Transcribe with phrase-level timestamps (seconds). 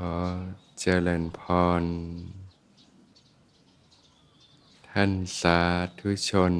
[0.12, 0.16] อ
[0.80, 1.40] เจริญพ
[1.80, 1.84] ร
[4.90, 5.60] ท่านสา
[5.98, 6.54] ธุชน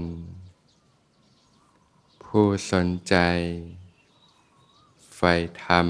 [2.25, 3.17] ผู้สนใจ
[5.15, 5.33] ใฝ่
[5.65, 5.89] ธรรม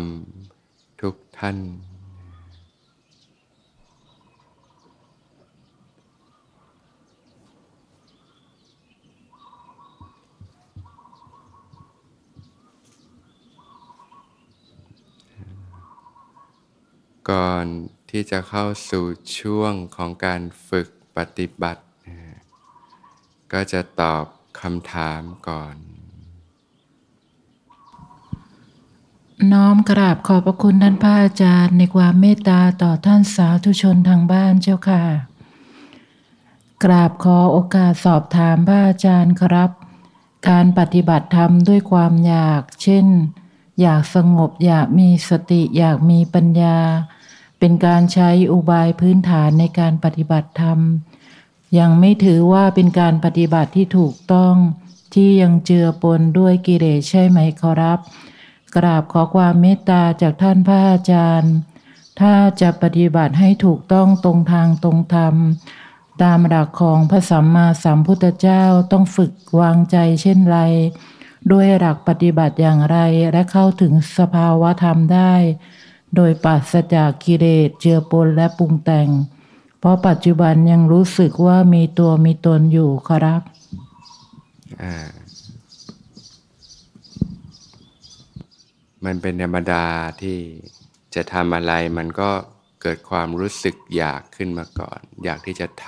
[1.01, 1.59] ทุกท่าน
[17.30, 17.65] ก่อน
[18.11, 19.05] ที่จะเข้าสู่
[19.39, 21.83] ช่วงของการฝึกปฏิบัติ
[23.53, 24.25] ก็จะตอบ
[24.61, 25.77] คำถามก่อน
[29.53, 35.05] น้อมกราบขอบพระคุณท่านพระอาจารย์ในความเมตตาต่อท่านสาธุชนทางบ้านเจ้าค่ะ
[36.84, 39.70] กราบขอโอกาสสอบถามพระอาจารย์ครับ
[40.48, 43.06] การปฏิบัติธรรมด้วยความอยาก เช่น
[43.81, 46.79] อยากสงบอยากมีสติอยากมีปัญญา
[47.67, 50.79] เป็นการใช้อุบายพื้นฐานในการปฏิบัติธรรม
[51.79, 54.55] ยังไม่ถือว่าเป็นการปฏิบัติที่ถูกต้อง
[55.15, 57.98] ที่ยังเจือปนด้วยกิเลสใช่ไหมครับ
[58.77, 61.55] กราบขอความเมตตาจากท่านพระอาจารย์
[62.21, 65.34] ถ้าจะปฏิบัติให้ถูกต้องตรงทางตรงธรรม
[66.23, 70.59] ตามหลักของพระสัมมาสัมพุทธเจ้าต้องฝึกวางใจเช่นไร
[71.53, 72.99] ด้วยหลักปฏิบัติอย่างไร
[73.33, 75.34] และเข้าถึงสภาวะธรรมได้
[76.17, 79.09] โดยปราศจากกิเลสเจือปนและปรุงแต่ง
[79.79, 83.43] เพราะปัจจุบันยังรู้สึกว่ามีตัวมีตนอยู่ครับ
[89.05, 89.84] มันเป็นธรรมดา
[90.23, 90.39] ที่
[91.15, 92.31] จะทำอะไรมันก็
[92.83, 95.87] เกิดความรู้สึกอยากขึ้นมาก่อน อยากที่จะท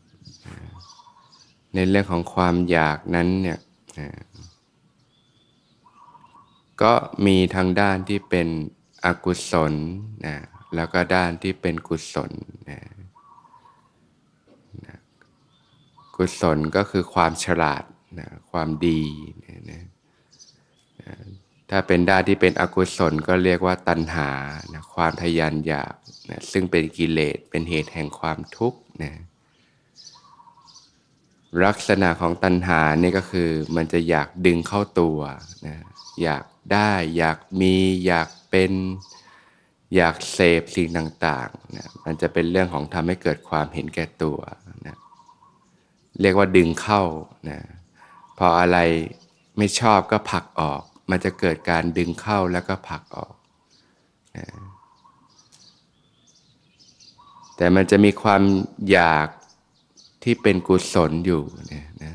[0.00, 3.58] ำในเรื่องของความอยากนั้นเนี่ย
[6.82, 6.92] ก็
[7.26, 8.48] มีทางด้านที่เป็น
[9.06, 9.72] อกุศล
[10.26, 10.36] นะ
[10.74, 12.32] แล้วก็ด้านที่เป็นกุศล
[12.70, 12.80] นะ
[14.86, 14.96] นะ
[16.16, 17.84] กุศลก็คือความฉลาด
[18.18, 19.02] นะความดี
[19.46, 19.82] นะนะ
[21.70, 24.30] ถ้าเป็นด้านที่เป็นอกุศลก็เรียกว่าตัณหา
[24.72, 25.94] นะความทยานอยาก
[26.30, 29.12] นะซึ่งเป็นกิเลสเป็นเหตุแห่งความทุกข์นะ
[31.64, 35.18] ลักษณะของตัณหานี่ก็คือมันจะอยากดึงเข้าตัว
[35.66, 35.76] นะ
[36.22, 37.74] อยากได้อยากมี
[38.06, 38.72] อยาก เป็น
[39.96, 40.88] อยากเสพสิ่ง
[41.26, 44.38] ต่างๆนะมันจะเป็นเรื่องของทำให้เกิดความเห็นแก่ตัว
[44.86, 44.96] นะ
[46.20, 47.02] เรียกว่าดึงเข้า
[47.50, 47.58] นะ
[48.38, 48.78] พออะไร
[49.58, 53.34] ไม่ชอบก็ผลักออก มันจะเกิดการดึงเข้าแล้วก็ผลักออก
[54.36, 54.46] นะ
[57.56, 58.42] แต่มันจะมีความ
[58.90, 59.28] อยาก
[60.24, 61.42] ที่เป็นกุศลอยู่
[61.72, 62.14] นะนะ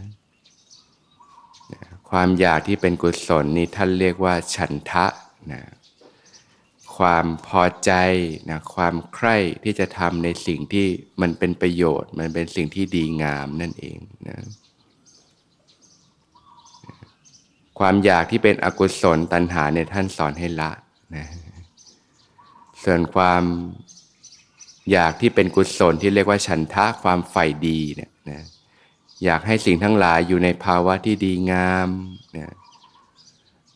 [2.09, 5.05] ความอยากที่เป็นกุศลนี่ท่านเรียกว่าฉันทะ
[5.51, 5.61] นะ
[6.97, 7.91] ความพอใจ
[8.49, 10.87] นะความใคร่ที่จะทำในสิ่งที่
[11.21, 13.97] มันเป็นประโยชน์ มันเป็นสิ่งที่ดีงามนั่นเอง
[14.27, 14.37] นะ
[17.79, 20.71] ความอยากที่เป็นอกุศลตัณหาเนี่ยท่านสอนให้ละ
[21.15, 21.25] นะ
[22.83, 23.43] ส่วนความ
[24.91, 28.41] อยากที่เป็นกุศลที่เรียกว่าฉันทะความใฝ่ดีเนี่ยนะ
[29.25, 31.89] อยากให้สิ่งทั้งหลายอยู่ในภาวะที่ดีงาม
[32.37, 32.53] นะ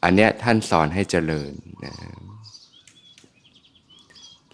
[0.03, 1.53] อันเนี้ยท่านสอนให้เจริญ
[1.85, 1.93] นะ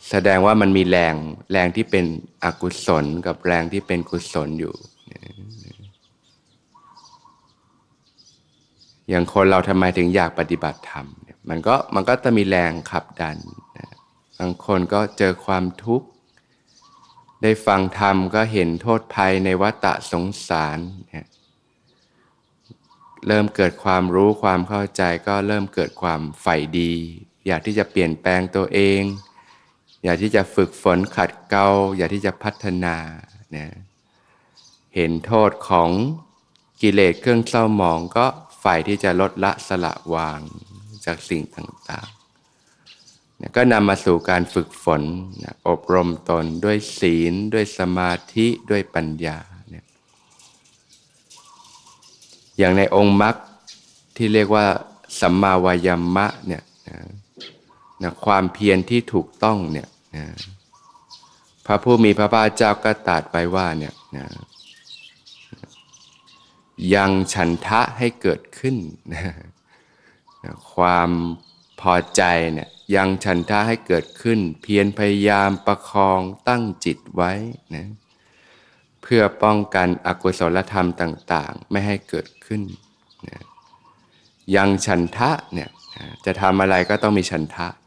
[0.09, 1.15] แสดงว่ามันมีแรง
[1.51, 2.05] แรงที่เป็น
[2.43, 4.75] อกุศลกับแรงที่เป็นกุศลอยู่
[9.09, 11.05] อย่างคนเราทำไมถึงอยากปฏิบัติธรรม
[11.49, 13.37] มันก็มันก็จะมีแรงขับดัน
[14.39, 16.07] บางคนก็เจอความทุกข์
[17.43, 21.27] ได้ฟังธรรมก็เห็นโทษภัยในวัฏสงสารเนี่ย
[23.27, 26.93] เริ่มเกิดความรู้ความเข้าใจก็เริ่มเกิดความใฝ่ดี
[27.47, 29.01] อยากที่จะเปลี่ยนแปลงตัวเอง
[30.03, 32.95] อยากที่จะฝึกฝนขัดเกลาอยากที่จะพัฒนา
[33.51, 33.71] เนี่ย
[34.95, 35.89] เห็นโทษของ
[36.81, 38.25] กิเลสเครื่องเศร้าหมองก็
[38.63, 40.39] ฝ่ายที่จะลดละสละวาง
[41.05, 42.07] จากสิ่งต่าง
[43.41, 45.01] นะก็นำมาสู่การฝึกฝน
[45.43, 49.37] นะอบรมตนด้วยศีล ด้วยสมาธิด้วยปัญญา
[49.69, 49.85] เนี่ย
[52.57, 53.35] อย่างในองค์มรรค
[54.17, 54.65] ที่เรียกว่า
[55.19, 56.97] สัมมาวายามะเนี่ยนะ
[58.03, 60.25] นะความเพียรที่ถูกต้องเนี่ยนะ
[61.65, 64.25] พระผู้มีพระภาคเจ้าก็ตรัสไว้ว่าเนี่ยนะ
[66.95, 68.75] ยังฉันทะให้เกิดขึ้น
[69.13, 69.23] นะ
[70.73, 71.09] ความ
[71.81, 72.23] พอใจ
[72.53, 77.31] เนี่ยยังฉันทะให้เกิดขึ้น เพียรพยายามประคองตั้งจิตไว้
[77.75, 77.87] นะ
[79.01, 82.61] เพื่อป้องกันอกุศลธรรมต่าง ๆ ไม่ให้เกิดขึ้น
[83.29, 83.41] นะ
[84.55, 85.69] ยังฉันทะเนี่ย
[86.25, 87.67] จะทำอะไรก็ต้องมีฉันทะ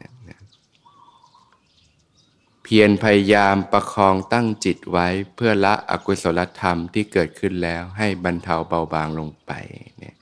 [2.73, 9.51] พียรพยายามประคองตั้งจิตไว้เพื่อละอกุศลธรรมที่เกิดขึ้นแล้วให้บรรเทาเบาบางลงไป
[9.97, 10.15] เนี่ย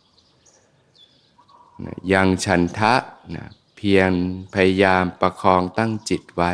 [2.14, 2.94] ยังฉันทะ
[3.36, 4.12] นะเพียร
[4.54, 6.54] พยายามประคองตั้งจิตไว้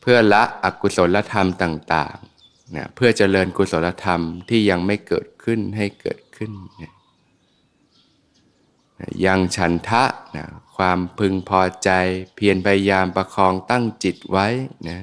[0.00, 6.92] เพื่อละอกุศลธรรมต่างๆนะเพื่อเจริญกุศลธรรมที่ยังไม่เกิดขึ้นให้เกิดขึ้นนะ
[9.24, 10.04] ยังฉันทะ
[10.36, 10.46] นะ
[10.76, 11.90] ความพึงพอใจ
[12.34, 14.46] เพียรพยายามประคองตั้งจิตไว้
[14.88, 14.98] นะ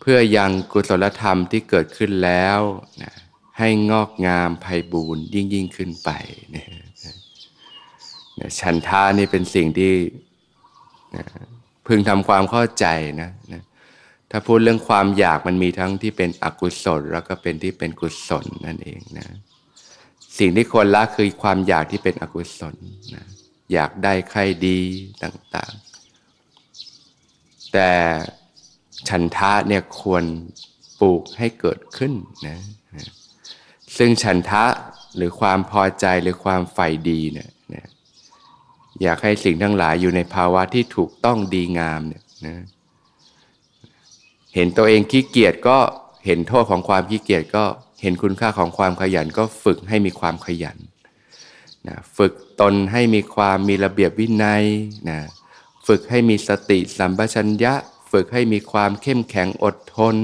[0.00, 2.60] เพื่อยังกุศลธรรมที่เกิดขึ้นแล้ว
[3.02, 3.12] นะ
[3.58, 6.10] ให้งอกงามไพบูรยิ่งยิ่งขึ้นไป
[6.54, 6.66] นะ
[7.04, 9.94] นะฉันทานี่เป็นสิ่งที่
[11.16, 11.24] นะ
[11.86, 12.86] พึงทำความเข้าใจ
[13.20, 13.62] นะนะ
[14.30, 19.26] ถ้าพูดเรื่องความอยากมันมีทั้งที่เป็นอกุศลแล้วก็เป็นที่เป็นกุศลนั่นเองนะ
[20.38, 22.74] สิ่งที่ควรละคือความอยากที่เป็นอกุศล
[23.14, 23.24] นะ
[23.72, 24.80] อยากได้ใครดี
[25.22, 27.90] ต่างๆ แต่
[29.08, 30.24] ฉันทะเนี่ยควร
[31.00, 32.12] ปลูกให้เกิดขึ้น
[32.48, 32.58] นะ
[33.96, 34.64] ซึ่งฉันทะ
[35.16, 37.84] หรือความพอใจหรือความใฝ่ดีเนี่ยนะ
[39.02, 42.56] อยากให้สิ่งทั้งหลายอยู่ในภาวะที่ถูกต้องดีงามเนี่ยนะ
[44.54, 45.78] เห็นตัวเองขี้เกียจก็
[46.26, 47.64] เห็นโทษของความขี้เกียจก็
[48.04, 50.78] เห็นคุณค่าของความขยันก็ฝึกให้มีความขยัน
[51.88, 54.64] นะฝึกตนให้มีความมีระเบียบวินัย
[55.10, 55.18] นะ
[55.86, 57.74] ฝึกให้มีสติสัมปชัญญะ
[58.12, 60.16] ฝึกให้มีความเข้มแข็งอดทน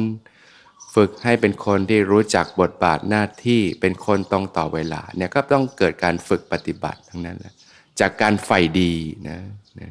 [0.94, 7.54] ฝึกให้เป็นคนที่รู้จักบทบาทหน้าที่เป็นคนตรงต่อเวลาเนี่ยก็ต้องเกิดการฝึกปฏิบัติทั้งนั้นแหละ
[8.00, 8.92] จากการใฝ่ดี
[9.28, 9.38] นะ
[9.80, 9.90] นะ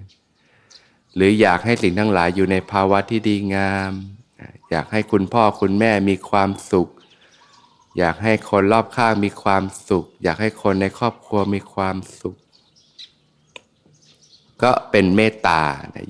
[1.15, 3.92] หรืออยากให้สิ่งทั้งหลายอยู่ในภาวะที่ดีงาม
[4.71, 6.89] อยากให้คุณพ่อคุณแม่มีความสุข
[7.97, 12.38] อยากให้คนรอบข้างมีความสุข อยากให้คนในครอบครัวมีความสุข
[14.63, 15.62] ก็เป็นเมตตา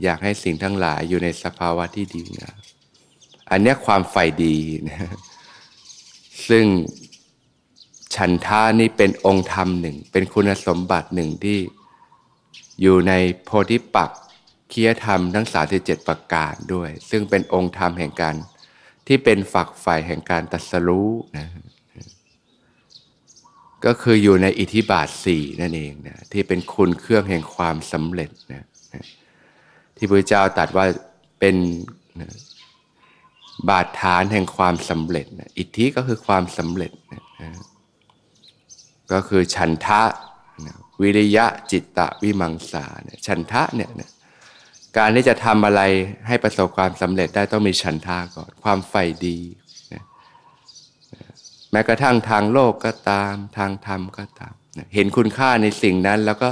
[0.03, 2.53] อยากให้สิ่งทั้งหลายอยู่ในสภาวะที่ดีนะ
[3.51, 4.57] อันนี้ความใฝ่ดี
[4.89, 4.99] นะ
[6.49, 6.65] ซึ่ง
[8.15, 11.59] ฉันท่านี่เป็นองค์ธรรมหนึ่ง เป็นคุณสมบัติหนึ่งที่
[12.81, 14.09] อยู่ในโพธิปัก
[14.69, 18.35] เคียธรรมทั้งสาสิเจ็ดประการด้วย ซึ่งเป็นองค์ธรรมแห่งการ
[19.07, 21.47] ที่เป็นฝักใฝ่แห่งการตัสรู้นะ
[23.85, 29.03] ก็คืออยู่ในอิทธิบาทสี่นั่นเองนะที่เป็นคุณเครื่องแห่งความสำเร็จนะนะ
[29.97, 30.85] ที่พระเจ้าตรัสว่า
[31.39, 31.55] เป็น
[32.21, 32.29] นะ
[33.69, 37.49] บาดฐานแห่งความสำเร็จนะอิทธิก็คือความสำเร็จนะนะ
[39.11, 40.03] ก็คือฉันทะ
[40.65, 44.09] นะวิริยะจิตตะวิมังสานะฉันทะเนี่ยนะ
[44.97, 45.81] การที่จะทำอะไร
[46.27, 49.37] ให้ประสบความสำเร็จได้ต้องมีฉันทะก่อน ความใฝ่ดี
[51.71, 54.54] แม้กระทั่งทางโลกก็ตาม ทางธรรมก็ตาม
[54.95, 56.50] เห็นคุณค่าในสิ่งนั้นแล้วก็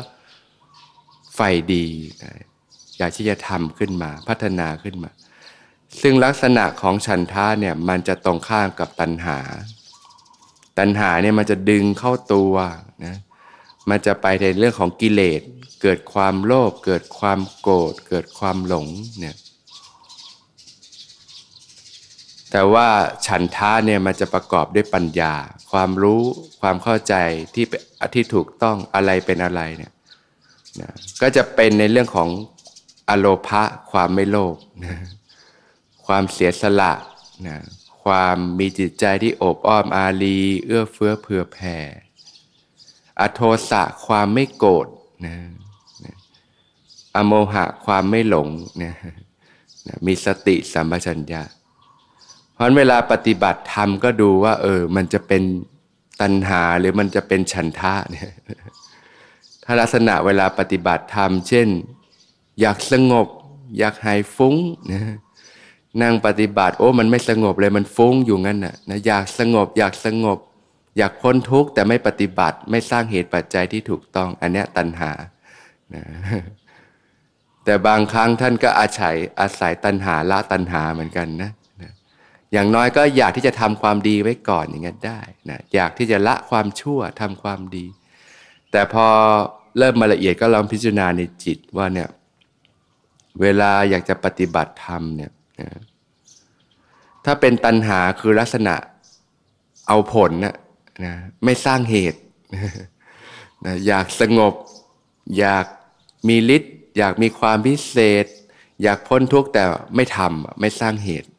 [1.35, 1.85] ใฝ่ดี
[2.97, 5.11] อยากที่จะทำขึ้นมาพัฒนาขึ้นมา
[6.01, 9.39] ซึ่งลักษณะของฉันท่าเนี่ยมันจะตรงข้ามกับตัณหา
[10.77, 12.53] ตัณหาเนี่ยมันจะดึงเข้าตัว
[13.05, 13.17] นะ
[13.89, 15.41] มันจะไปในเรื่องของกิเลส
[15.81, 18.87] เกิดความโลภเกิดความโกรธเกิดความหลง
[19.19, 19.35] เนี่ย
[22.51, 22.87] แต่ว่า
[23.27, 25.33] ฉันท้าเนี่ยมันจะประกอบด้วยปัญญา
[25.71, 26.21] ความรู้
[26.61, 27.13] ความเข้าใจ
[27.53, 27.65] ที่
[28.13, 29.91] ที่ถูกต้องอะไรเป็นอะไรเนี่ย
[30.81, 30.91] นะ
[31.21, 32.29] ก็จะเป็นในเรื่องของ
[33.09, 34.97] อโลภะความไม่โลภนะ
[36.05, 36.93] ความเสียสละ
[37.47, 37.57] นะ
[38.03, 41.77] ความมีจิตใจที่โอบอ้อมอารี เอื้อเฟื้อเผื่อแผ่
[43.19, 44.87] อโทสะความไม่โกรธ
[45.25, 45.35] นะ
[47.15, 48.47] อโมหะความไม่หลง
[48.83, 48.93] นะ
[50.05, 51.41] มีสติสัมปชัญญะ
[52.57, 55.43] เพราะเวลาปฏิบัติธรรมก็ดูว่า เออ มันจะเป็น
[56.21, 58.31] ตัณหาหรือมันจะเป็นฉันทะเนี่ย
[59.63, 61.67] ถ้าลักษณะเวลาปฏิบัติธรรม เช่น
[62.61, 63.27] อยากสงบ
[63.79, 64.55] อยากหายฟุ้ง
[64.91, 65.01] นะ
[66.01, 70.37] นั่งปฏิบัติ โอ้ มันไม่สงบเลยมันฟุ้งอยู่งั้นน่ะนะอยากสงบ อยากสงบ
[70.97, 75.11] อยากพ้นทุกข์แต่ไม่ปฏิบัติไม่สร้างเหตุปัจจัยที่ถูกต้อง อันนี้ตัณหา
[75.93, 76.03] นะ
[77.65, 81.51] แต่บางครั้งท่านก็อาศัยอาศัยตัณหาละตัณหาเหมือนกันนะ
[82.53, 87.85] อย่างน้อยก็อยากที่จะทำความดีไว้ก่อนอย่างนี้ได้นะอยากที่จะละความชั่วทำความดี
[88.71, 89.07] แต่พอ
[89.77, 92.09] เริ่มมาละเอียดก็ลองพิจารณาในจิตว่าเนี่ย
[93.41, 95.69] เวลาอยากจะปฏิบัติธรรมเนี่ยนะ
[97.25, 98.75] ถ้าเป็นตัณหาคือลักษณะ
[99.87, 100.55] เอาผลนะ
[101.05, 101.13] นะ
[101.45, 102.19] ไม่สร้างเหตุ
[103.65, 104.53] นะอยากสงบ
[105.39, 105.65] อยาก
[106.27, 108.25] มีฤทธิ์อยากมีความพิเศษ
[108.83, 109.63] อยากพ้นทุกข์แต่
[109.95, 111.29] ไม่ทำไม่สร้างเหตุ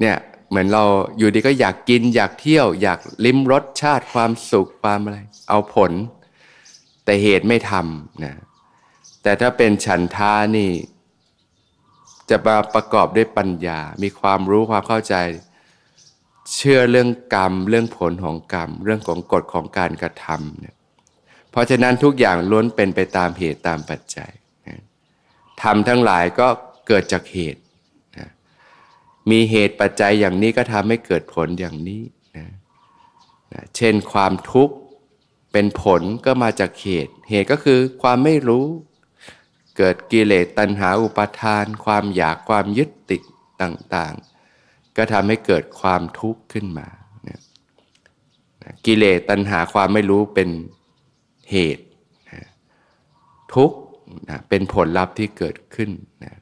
[0.00, 0.16] เนี่ย
[0.48, 0.84] เหมือนเรา
[1.18, 5.92] อยู่ดีก็อยากกินอยากเที่ยว อยากลิ้มรสชาติความสุขความอะไร เอาผล
[7.04, 8.34] แต่เหตุไม่ทำนะ
[9.22, 10.70] แต่ถ้าเป็นฉันทานี่
[12.30, 15.14] จะมาประกอบด้วยปัญญา มีความรู้ความเข้าใจ
[16.54, 20.76] เชื่อเรื่องกรรม เรื่องผลของกรรม เรื่องของกฎของการกระทำเนี่ย
[21.50, 24.30] เพราะฉะนั้นทุกอย่างล้วนเป็นไปตามเหตุตามปัจจัย
[25.62, 26.48] ทำทั้งหลายก็
[26.88, 27.60] เกิดจากเหตุ
[29.30, 32.02] มีเหตุปัจจัยอย่างนี้ก็ทำให้เกิดผลอย่างนี้
[32.36, 32.46] นะ
[33.52, 34.74] นะเช่นความทุกข์
[35.52, 38.66] เป็นผลก็มาจากเหตุ เหตุก็คือความไม่รู้
[39.76, 43.22] เกิดกิเลสตัณหาอุปาทาน ความอยากความยึดติด
[43.62, 46.88] ต่างๆ ก็ทำให้เกิดความทุกข์ขึ้นมา
[47.28, 47.38] นะ
[48.86, 50.48] กิเลสตัณหาความไม่รู้เป็น
[51.50, 51.84] เหตุ
[52.30, 52.40] นะ
[53.54, 53.78] ทุกข์
[54.28, 55.90] นะเป็นผลลัพธ์ที่เกิดขึ้น
[56.24, 56.34] นะ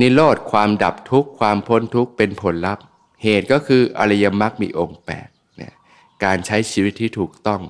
[0.00, 2.84] นิโรธความดับทุกข์ความพ้นทุกข์เป็นผลลัพธ์
[3.22, 5.74] เหตุก็คืออริยมรรคมีองค์แปดเนี่ย
[6.24, 7.62] การใช้ชีวิตที่ถูกต้อง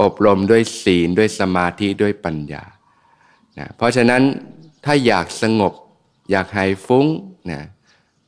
[0.00, 2.64] อบรมด้วยศีลด้วยสมาธิด้วยปัญญา
[3.58, 4.22] นะเพราะฉะนั้น
[4.84, 5.72] ถ้าอยากสงบ
[6.30, 7.06] อยากหายฟุ้ง
[7.52, 7.62] นะ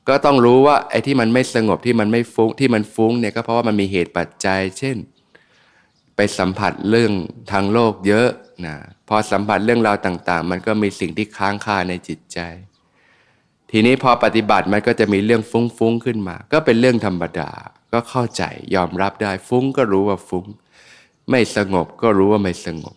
[0.09, 4.97] ก็ต้องรู้ว่าไอ้ที่มันไม่สงบที่มันไม่ฟุ้งที่มันฟุ้งเนี่ยก็เพราะว่ามันมีเหตุปัจจัย เช่น
[6.17, 7.13] ไปสัมผัสเรื่อง
[7.53, 8.29] ทางโลกเยอะ
[8.67, 8.75] นะ
[9.09, 12.39] พอสัมผัสเรื่องราวต่าง ๆ มันก็มีสิ่งที่ค้างคาในจิตใจ
[13.71, 17.51] ทีนี้พอปฏิบัติมันก็จะมีเรื่องฟุ้งๆขึ้นมา ก็เป็นเรื่องธรรมดา
[17.93, 18.43] ก็เข้าใจ
[18.75, 20.47] ยอมรับได้ฟุ้งก็รู้ว่าฟุ้ง
[21.31, 22.97] ไม่สงบก็รู้ว่าไม่สงบ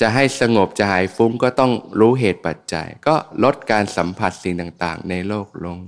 [0.00, 3.14] จะให้สงบจะหายฟุ้งก็ต้องรู้เหตุปัจจัย ก็
[3.44, 5.78] ลดการสัมผัสสิ่งต่างๆ ในโลกลง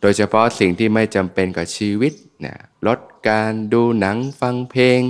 [0.00, 2.12] โดยเฉพาะสิ่งที่ไม่จำเป็นกับชีวิต
[2.44, 2.98] นะลด
[3.28, 5.00] การดูหนังฟังเพลง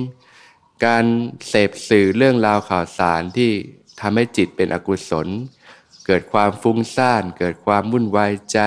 [0.86, 1.04] การ
[1.48, 3.50] เสพสื่อเรื่องราวข่าวสารที่
[4.00, 5.28] ทำให้จิตเป็นอกุศล
[6.06, 8.58] เกิดความฟุ้งซ่าน เกิดความวุ่นวายใจ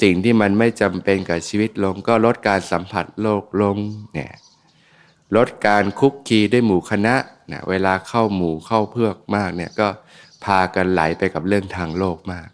[0.00, 3.76] สิ่งที่มันไม่จำเป็นกับชีวิตลง ก็ลดการสัมผัสโลกลง
[4.14, 4.32] เนี่ย
[5.36, 7.16] ลดการคุกคีด้วยหมู่คณะ
[7.52, 9.88] นะเวลาเข้าหมู่เข้าเพือกมากเนี่ยก็
[10.44, 12.48] พากันไหลไปกับเรื่องทางโลกมาก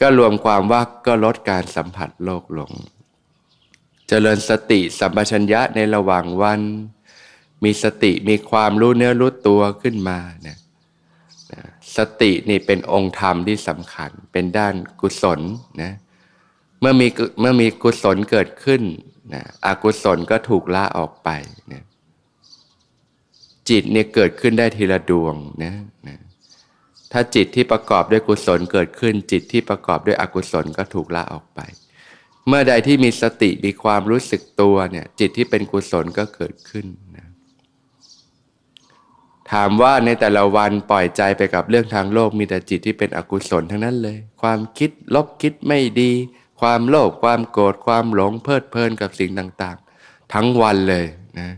[0.00, 2.76] ก็รวมความว่าก็ลดการสัมผัสโลกลงจ
[4.08, 6.60] เจริญสติสัมปชัญญะในระหว่างวัน
[7.64, 10.58] มีสติมีความรู้เนื้อรู้ตัวขึ้นมาเนี่ย
[11.96, 15.40] สตินี่เป็นองค์ธรรมที่สำคัญเป็นด้านกุศล
[15.82, 15.92] นะ
[16.80, 17.08] เมื่อมี
[17.40, 18.82] เมื่อมีกุศลเกิดขึ้น
[19.34, 21.28] นะอกุศลก็ถูกละออกไป
[21.72, 21.82] นะ
[23.68, 25.74] จิตเนี่ยเกิดขึ้นได้ทีละดวงนะ
[26.08, 26.16] นะ
[27.12, 31.60] ถ้าจิตที่ประกอบด้วยกุศลเกิดขึ้น จิตที่ประกอบด้วยอกุศลก็ถูกละออกไป
[32.48, 37.23] เมื่อใดที่มีสติมีความรู้สึกตัวเนี่ยจิตที่เป็นกุศลก็เกิดขึ้นนะ
[39.52, 46.12] ถามว่าในแต่ละวันปล่อยใจไปกับเรื่องทางโลกมีแต่จิตที่เป็นอกุศลทั้งนั้นเลย ความคิดลบคิดไม่ดี
[46.60, 51.04] ความโลภความโกรธความหลงเพลิดเพลินกับสิ่งต่างๆ ทั้งวันเลย
[51.38, 51.48] นะ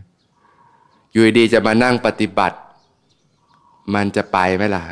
[1.11, 2.57] อยู่ดีจะมานั่งปฏิบัติ
[3.95, 4.83] มันจะไปไหมล่ะ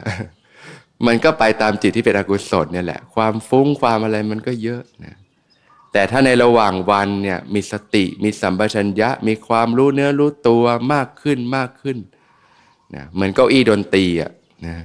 [1.06, 5.16] มันก็ไปตามจิตที่เป็นอกุศลเนี่ยแหละ ความฟุ้งความอะไรมันก็เยอะนะ
[5.92, 14.32] แต่ถ้าในระหว่างวันเนี่ยมีสติมีสัมปชัญญะ มีความรู้เนื้อรู้ตัวมากขึ้นมากขึ้นนะเหมือนเก้าอี้ดนตรีอะ
[14.66, 14.76] นะ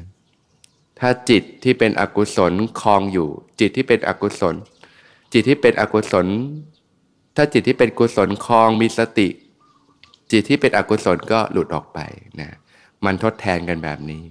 [0.98, 3.28] ถ้าจิตที่เป็นอกุศลคลองอยู่
[3.60, 4.54] จิตที่เป็นอกุศล
[5.32, 6.26] จิตที่เป็นอกุศล
[7.36, 9.28] ถ้าจิตที่เป็นกุศลคลองมีสติ
[10.30, 11.98] จิตที่เป็นอกุศลก็หลุดออกไป
[12.40, 12.50] นะ
[13.04, 14.22] มันทดแทนกันแบบนี้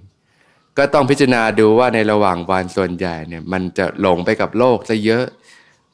[0.78, 5.26] ก็ต้องพิจารณาดูว่าในระหว่างวันส่วนใหญ่เนี่ยมันจะหลงไปกับโลกซะเยอะ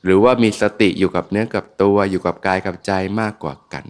[0.04, 2.92] หรือว่ามีสติอยู่กับเนื้อกับตัวอยู่กับกายกับใจ
[3.22, 3.86] มากกว่ากัน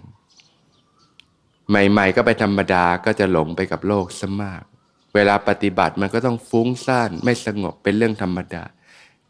[1.70, 4.62] ใหม่ ๆ ก็ไปธรรมดาก็จะหลงไปกับโลกซะมาก
[5.14, 8.64] เวลาปฏิบัติมันก็ต้องฟุ้งซ่านไม่สงบเป็นเรื่องธรรมดา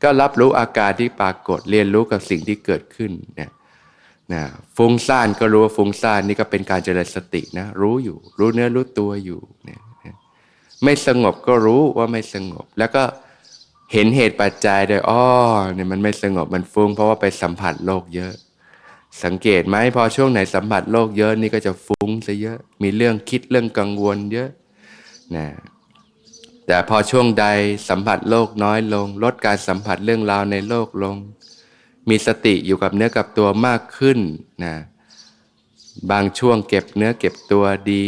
[0.02, 3.50] ก็รับรู้อาการที่ปรากฏเรียนรู้กับสิ่งที่เกิดขึ้นเนี่ย
[4.32, 4.42] นะ
[4.76, 9.80] ฟุ้งซ่านก็รู้ว่าฟุ้งซ่านนี่ก็เป็นการเจริญสตินะรู้อยู่ รู้เนื้อรู้ตัวอยู่เนี่ย
[10.84, 13.02] ไม่สงบก็รู้ว่าไม่สงบ แล้วก็
[13.92, 15.26] เห็นเหตุปัจจัยโดยอ้อ
[15.74, 18.34] เนี่ยมันไม่สงบมันฟุ้งเพราะว่าไปสัมผัสโลกเยอะ
[19.24, 24.50] สังเกตไหมพอช่วงไหนสัมผัสโลกเยอะนี่ก็จะฟุ้งซะเยอะ มีเรื่องคิดเรื่องกังวลเยอะ
[25.36, 25.46] นะ
[26.66, 27.46] แต่พอช่วงใด
[27.88, 31.16] สัมผัสโลกน้อยลง ลดการสัมผัสเรื่องราวในโลกลง
[32.08, 34.18] มีสติอยู่กับเนื้อกับตัวมากขึ้น
[34.64, 34.74] นะ
[36.10, 38.04] บางช่วงเก็บเนื้อเก็บตัวดี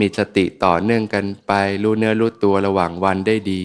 [0.00, 3.62] มีสติต่อเนื่องกันไป รู้เนื้อรู้ตัวระหว่างวันได้ดี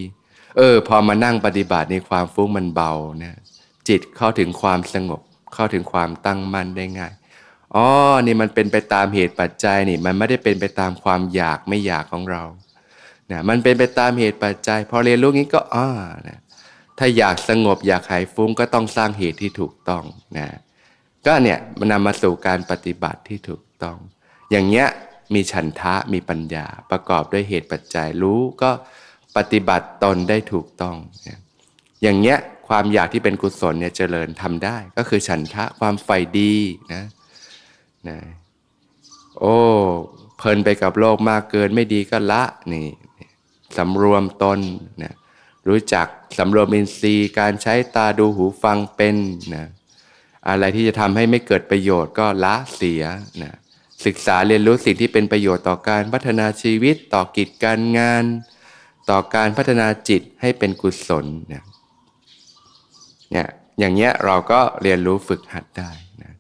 [0.58, 2.92] เออ พอมานั่งปฏิบัติในความฟุ้งมันเบา
[3.24, 3.38] นะ
[3.88, 5.22] จิตเข้าถึงความสงบ
[5.54, 7.14] เข้าถึงความตั้งมั่นได้ง่าย
[7.76, 7.88] อ๋อ
[8.26, 12.44] นี่มันเป็นไปตามเหตุปัจจัยนี่มันไม่ได้เป็นไปตามความอยากไม่อยากของเรา
[13.32, 15.90] นะมันเป็นไปตามเหตุปัจจัย พอเรียนรู้นี้ก็อ่า
[16.28, 16.40] นะ
[16.98, 20.04] ถ้าอยากสงบอยากหายฟุ้งก็ต้องสร้างเหตุที่ถูกต้อง
[20.38, 20.48] นะ
[21.26, 23.98] ก็เนี่ยมันนำมาสู่การปฏิบัติที่ถูกต้อง
[24.52, 24.88] อย่างเงี้ย
[25.34, 28.72] มีฉันทะมีปัญญาประกอบด้วยเหตุปัจจัยรู้ก็
[29.38, 30.96] ปฏิบัติตนได้ถูกต้อง
[32.02, 32.38] อย่างเงี้ย
[32.70, 36.54] ความอยากที่เป็นกุศลเนี่ยเจริญทำได้ ก็คือฉันทะความใฝ่ดี
[36.94, 37.04] นะ
[38.08, 38.18] นะ
[39.40, 39.58] โอ้
[40.38, 42.88] เพลินไปกับโลกมากเกินไม่ดีก็ละนี่
[43.78, 44.60] สำรวมตน
[45.04, 45.14] นะ
[45.68, 46.08] รู้จัก
[46.38, 49.16] สำรวมอินทรีย์การใช้ตาดูหูฟังเป็น
[49.56, 49.66] นะ
[50.48, 53.04] อะไรที่จะทำให้ไม่เกิดประโยชน์ก็ละเสีย
[53.44, 53.54] นะ
[54.06, 58.24] ศึกษาเรียนรู้สิ่งที่เป็นประโยชน์ต่อการพัฒนาชีวิตต่อกิจการงาน
[59.10, 61.64] ต่อการพัฒนาจิตให้เป็นกุศลเนี่ย
[63.32, 63.48] เนี่ย
[63.80, 65.92] อย่างเงี้ยเราก็เรียนรู้ฝึกหัดได้
[66.24, 66.34] นะ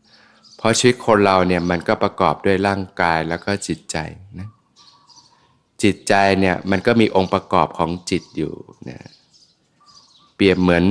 [0.58, 3.98] เพราะชีวิตคนเราเนี่ยมันก็ประกอบด้วยร่างกายแล้วก็จิตใจ
[4.40, 4.50] นะ
[5.84, 8.54] จิตใจเนี่ยมันก็มีองค์ประกอบของจิตอยู่
[8.90, 9.00] นะ
[10.36, 10.86] เปรียบเหมือน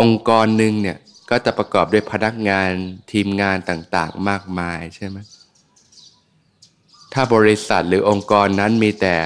[0.00, 0.98] องค์กรหนึ่งเนี่ย
[1.30, 2.70] ก็จะประกอบด้วยพนักงาน
[3.12, 5.18] ทีมงานต่างๆ มากมายใช่ไหม
[7.12, 9.16] ถ้าบริษัทหรือองค์กรนั้นมีแต่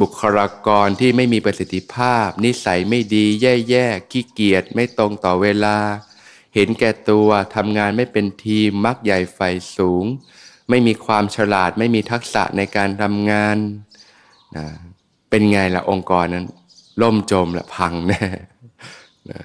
[0.00, 5.76] บุคลากรที่ไม่มีประสิทธิภาพ นิสัยไม่ดีแย่ๆขี้เกียจไม่ตรงต่อเวลา
[6.54, 9.40] เห็นแก่ตัวทำงานไม่เป็นทีมมักใหญ่ไฟ
[9.76, 10.04] สูง
[10.70, 13.56] ไม่มีความฉลาดไม่มีทักษะในการทำงาน
[14.56, 14.66] นะ
[15.30, 16.46] เป็นไงล่ะองค์กรนั้น
[17.02, 18.24] ล่มจมละพังแน่
[19.30, 19.40] นะ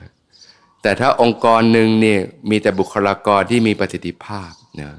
[0.81, 4.91] แต่ถ้าองค์กรหนึ่งเนี่ยมีแต่บุคลากรที่มีประสิทธิภาพนะ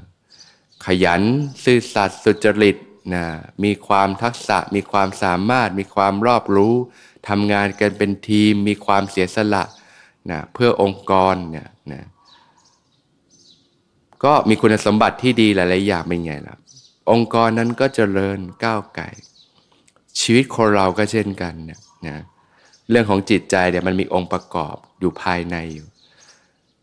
[0.85, 1.21] ขยัน
[1.63, 2.77] ซื่อสัตย์สุจริต
[3.13, 3.25] นะ
[3.63, 6.75] มีความทักษะ มีความสามารถ มีความรอบรู้
[7.27, 9.63] ทำงานกันเป็นทีม มีความเสียสละ
[10.31, 12.03] นะเพื่อองค์กรเนี่ยนะ
[14.23, 16.57] ก็มีคุณสมบัติที่ดีหลาย ๆ อย่างเป็นไงล่ะ
[17.11, 19.05] องค์กรนั้นก็เจริญก้าวไกล
[20.21, 22.17] ชีวิตคนเราก็เช่นกันเนี่ยนะ
[22.89, 25.87] เรื่องของจิตใจเนี่ยมันมีองค์ประกอบอยู่ภายในอยู่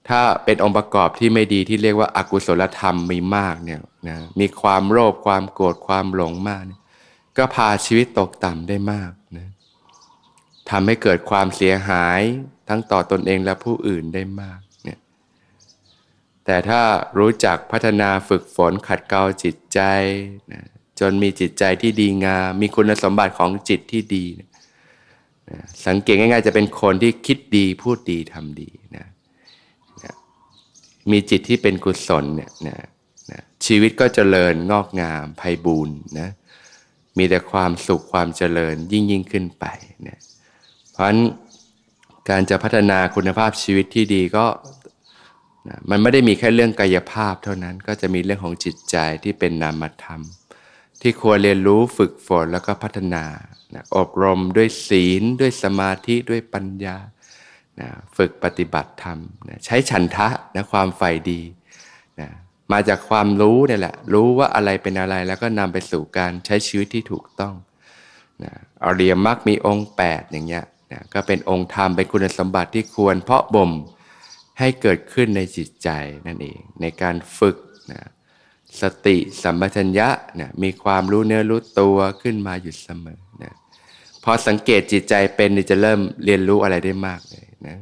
[0.09, 6.81] ถ้าเป็นองค์ประกอบที่ไม่ดีที่เรียกว่าอากุศลธรรมมีมากเนี่ยนะมีความโลภความโกรธความหลงมากเนี่ย
[7.37, 9.49] ก็พาชีวิตตกต่ำได้มากนะ
[10.71, 12.21] ทำให้เกิดความเสียหาย
[12.69, 14.99] ทั้งต่อตอนเองและผู้อื่นได้มากเนี่ย
[16.45, 16.81] แต่ถ้า
[17.19, 19.81] รู้จักพัฒนาฝึกฝนขัดเกลาจิตใจ
[20.53, 20.63] นะ
[21.01, 29.07] จนมีจิตใจที่ดีงามมีคุณสมบัติของจิตที่ดีนะสังเกตง่ายๆจะเป็นคนที่คิดดีพูดดีทำดีนะนะ
[31.11, 32.79] มีจิตที่เป็นกุศลเนี่ยนะ
[33.31, 36.31] นะชีวิตก็เจริญงอกงามไพบูรณ์นะ
[37.19, 39.65] มีแต่ความสุขความเจริญยิ่งยิ่งขึ้นไป
[40.09, 40.19] นะ
[40.93, 41.21] เพราะฉะนั้น
[42.29, 44.47] การจะพัฒนาคุณภาพชีวิตที่ดีก็
[45.69, 50.21] นะมันไม่ได้มีแค่เรื่องกายภาพเท่านั้นก็จะมีเรื่องของจิตใจที่เป็นนามธรรม
[51.01, 53.25] ที่ควรเรียนรู้ฝึกฝนแล้วก็พัฒนา
[53.75, 56.97] นะอบรมด้วยศีล ด้วยสมาธิด้วยปัญญา
[57.81, 61.41] นะฝึกปฏิบัติธรรมนะใช้ฉันทะนะความใฝ่ดี
[62.21, 62.29] นะ
[62.73, 67.55] มาจากความรู้นี่แหละ รู้ว่าอะไรเป็นอะไรแล้วก็นำไปสู่การใช้ชีวิตที่ถูกต้อง
[68.45, 68.53] นะ
[68.85, 73.71] อริยมรรคมีองค์ 8 อย่างเงี้ยนะก็เป็นองค์ธรรมเป็นคุณสมบัติที่ควรเพาะบ่ม
[74.59, 75.89] ให้เกิดขึ้นในจิตใจ
[76.27, 77.57] นั่นเอง ในการฝึก
[77.93, 78.03] นะ
[78.81, 80.09] สติสัมปชัญญะ
[80.41, 83.53] นะมีความรู้เนื้อรู้ตัวขึ้นมาอยู่เสมอนะ
[84.25, 87.77] พอสังเกตจิตใจเป็นจะเริ่มเรียนรู้อะไรได้มากเลย นะ